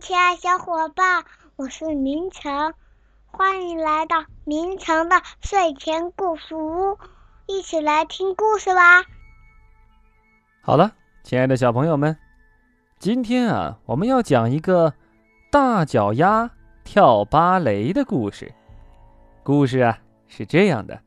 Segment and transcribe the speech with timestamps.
[0.00, 1.24] 亲爱小伙伴，
[1.56, 2.72] 我是明成，
[3.26, 6.96] 欢迎来到明成的睡前故事屋，
[7.46, 9.02] 一起来听故事吧。
[10.62, 10.92] 好了，
[11.24, 12.16] 亲爱的小朋友们，
[13.00, 14.94] 今天啊，我们要讲一个
[15.50, 16.48] 大脚丫
[16.84, 18.54] 跳芭蕾的故事。
[19.42, 21.02] 故事啊是这样的：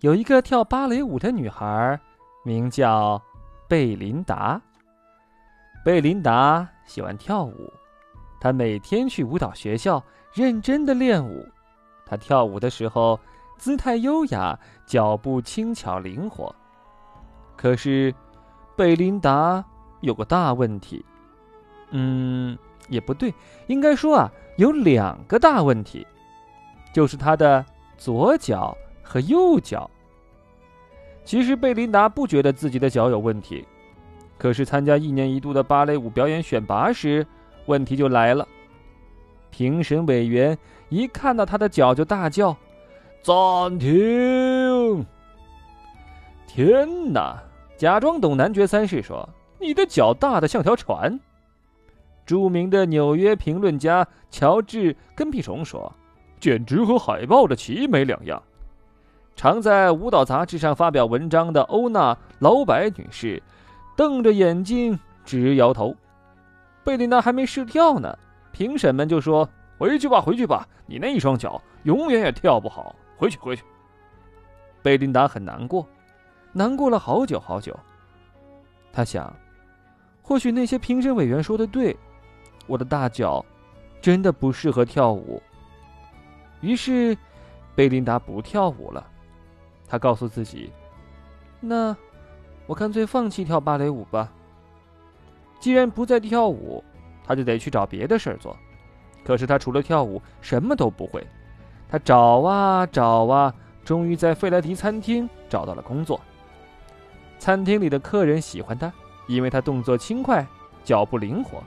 [0.00, 2.00] 有一个跳芭蕾舞的女孩，
[2.42, 3.20] 名叫
[3.68, 4.62] 贝琳达。
[5.84, 7.72] 贝琳达喜欢跳舞，
[8.40, 10.02] 她每天去舞蹈学校
[10.32, 11.46] 认真的练舞。
[12.06, 13.18] 她跳舞的时候
[13.56, 16.54] 姿态优雅，脚步轻巧灵活。
[17.56, 18.14] 可是，
[18.76, 19.64] 贝琳达
[20.00, 21.04] 有个大问题。
[21.90, 23.32] 嗯，也不对，
[23.68, 26.06] 应该说啊，有两个大问题，
[26.92, 27.64] 就是她的
[27.96, 29.90] 左脚和右脚。
[31.24, 33.66] 其实，贝琳达不觉得自己的脚有问题。
[34.36, 37.26] 可是参加一年一度的芭蕾舞表演选拔时，
[37.66, 38.46] 问题就来了。
[39.50, 42.56] 评审委员一看到他的脚就大叫
[43.22, 45.06] ：“暂停！”
[46.46, 47.42] 天哪！
[47.76, 51.18] 假装懂男爵三世说：“你的脚大的像条船。”
[52.26, 55.92] 著名的纽约评论家乔治·跟屁虫说
[56.40, 58.42] ：“简直和海豹的鳍没两样。”
[59.36, 63.42] 常在舞蹈杂志上发表文章的欧娜·劳白女士。
[63.96, 65.94] 瞪着眼睛直摇头，
[66.82, 68.18] 贝琳达还没试跳呢，
[68.52, 73.62] 评审们就说：“回去吧，回去吧，你那一双脚永远也跳不好，回去，回去。”
[74.82, 75.86] 贝琳达很难过，
[76.52, 77.78] 难过了好久好久。
[78.92, 79.34] 他想，
[80.22, 81.96] 或许那些评审委员说的对，
[82.66, 83.44] 我的大脚
[84.00, 85.42] 真的不适合跳舞。
[86.60, 87.16] 于是，
[87.74, 89.06] 贝琳达不跳舞了。
[89.86, 90.72] 他告诉自己
[91.60, 91.96] ：“那……”
[92.66, 94.32] 我干脆放弃跳芭蕾舞吧。
[95.60, 96.82] 既然不再跳舞，
[97.24, 98.56] 他就得去找别的事儿做。
[99.24, 101.26] 可是他除了跳舞什么都不会。
[101.88, 106.20] 他找啊找啊，终于在费莱迪餐厅找到了工作。
[107.38, 108.92] 餐厅里的客人喜欢他，
[109.26, 110.46] 因为他动作轻快，
[110.82, 111.62] 脚步灵活。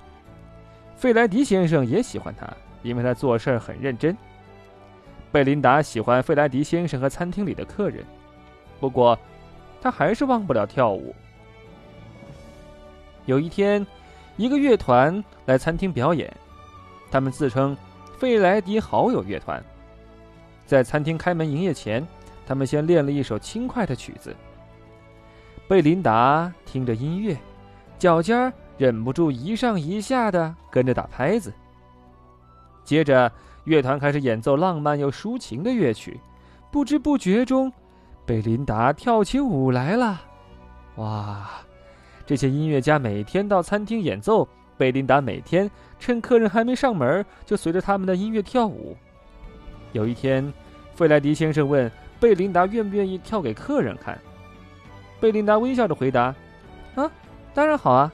[0.96, 2.48] 费莱迪先生也喜欢他，
[2.84, 4.16] 因为他做事很认真。
[5.32, 8.04] 贝琳达喜欢费莱迪先生和餐厅里的客人，
[8.80, 9.18] 不过。
[9.88, 11.16] 他还是忘不了跳舞。
[13.26, 13.88] 有一天，
[14.36, 16.30] 一个乐团来餐厅表演，
[17.10, 17.76] 他们自称
[18.20, 19.64] “费莱迪好友乐团”。
[20.68, 22.06] 在餐厅开门营业前，
[22.46, 24.36] 他们先练了一首轻快的曲子。
[25.70, 27.38] 贝琳达听着音乐，
[27.98, 31.54] 脚尖儿忍不住一上一下的跟着打拍子。
[32.84, 33.32] 接着，
[33.64, 36.20] 乐团开始演奏浪漫又抒情的乐曲，
[36.74, 37.72] 不知不觉中。
[38.28, 40.20] 贝琳达跳起舞来了，
[40.98, 41.50] 哇！
[42.26, 44.46] 这些音乐家每天到餐厅演奏，
[44.78, 48.98] 贝琳达每天趁客人还没上门，就随着他们的音乐跳舞。
[49.94, 50.54] 有一天，
[50.94, 51.90] 费莱迪先生问
[52.20, 54.20] 贝琳达愿不愿意跳给客人看，
[55.22, 56.36] 贝琳达微笑着回答
[56.96, 57.10] ：“啊，
[57.54, 58.12] 当然好啊！”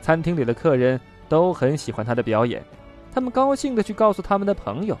[0.00, 0.98] 餐厅里的客人
[1.28, 2.64] 都很喜欢他的表演，
[3.12, 4.98] 他们高兴的去告诉他们的朋友，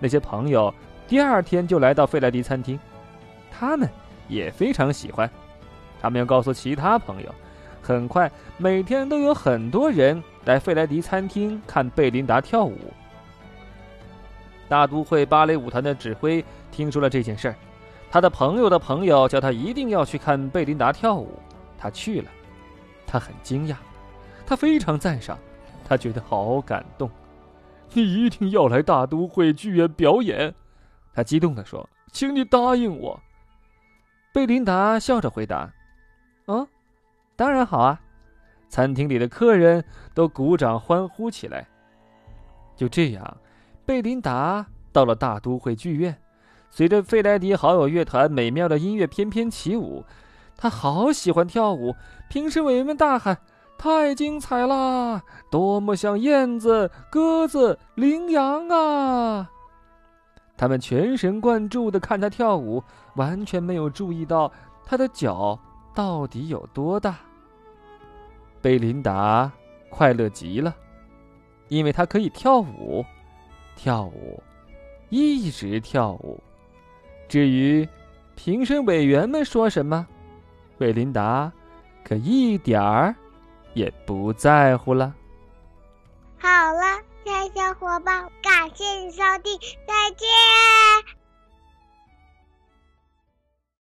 [0.00, 0.72] 那些朋友
[1.06, 2.80] 第二天就来到费莱迪餐厅。
[3.56, 3.88] 他们
[4.28, 5.30] 也非常喜欢，
[6.00, 7.34] 他们要告诉其他朋友。
[7.80, 12.78] 很快，每天都有很多人来费莱迪餐厅看贝琳达跳舞。
[14.68, 16.42] 大都会芭蕾舞团的指挥
[16.72, 17.54] 听说了这件事儿，
[18.10, 21.38] 他的朋友的朋友叫他一定要去看贝琳达跳舞。
[21.78, 22.30] 他去了，
[23.06, 23.76] 他很惊讶，
[24.46, 25.38] 他非常赞赏，
[25.86, 27.10] 他觉得好感动。
[27.92, 30.54] 你一定要来大都会剧院表演，
[31.12, 33.20] 他激动地说：“请你答应我。”
[34.34, 35.72] 贝琳达笑着回答
[36.46, 36.66] ：“哦，
[37.36, 38.00] 当然好啊！”
[38.68, 41.64] 餐厅里的客人都鼓掌欢呼起来。
[42.74, 43.36] 就这样，
[43.86, 46.18] 贝琳达到了大都会剧院，
[46.68, 50.04] 随着费莱迪好友乐团美妙的音乐翩翩起舞。
[50.56, 51.94] 他好喜欢跳舞，
[52.28, 53.38] 评审委员们大喊
[53.78, 55.22] ：“太精彩啦！
[55.48, 59.52] 多么像燕子、鸽子、羚羊啊！”
[60.56, 62.82] 他们全神贯注地看他跳舞，
[63.16, 64.50] 完全没有注意到
[64.84, 65.58] 他的脚
[65.94, 67.16] 到底有多大。
[68.62, 69.50] 贝琳达
[69.90, 70.74] 快乐极了，
[71.68, 73.04] 因为她可以跳舞，
[73.76, 74.42] 跳舞，
[75.10, 76.40] 一直跳舞。
[77.28, 77.86] 至于
[78.36, 80.06] 评审委员们说什么，
[80.78, 81.52] 贝琳达
[82.04, 83.14] 可一点儿
[83.74, 85.14] 也不在乎了。
[86.38, 87.02] 好了。
[87.24, 88.30] 亲爱小伙伴，
[88.64, 91.23] 感谢你收听，再见。